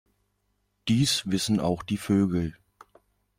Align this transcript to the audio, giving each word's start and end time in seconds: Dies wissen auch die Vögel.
Dies 0.87 1.27
wissen 1.27 1.59
auch 1.59 1.83
die 1.83 1.97
Vögel. 1.97 2.57